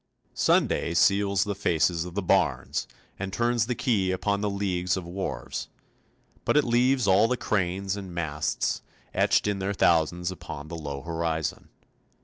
Sunday 0.33 0.95
seals 0.95 1.43
the 1.43 1.53
faces 1.53 2.05
of 2.05 2.15
the 2.15 2.23
barns 2.23 2.87
and 3.19 3.31
turns 3.31 3.67
the 3.67 3.75
key 3.75 4.09
upon 4.09 4.41
the 4.41 4.49
leagues 4.49 4.97
of 4.97 5.03
wharves; 5.05 5.67
but 6.43 6.57
it 6.57 6.63
leaves 6.63 7.05
all 7.05 7.27
the 7.27 7.37
cranes 7.37 7.95
and 7.95 8.11
masts 8.11 8.81
etched 9.13 9.45
in 9.45 9.59
their 9.59 9.73
thousands 9.75 10.31
upon 10.31 10.69
the 10.69 10.75
low 10.75 11.03
horizon. 11.03 11.69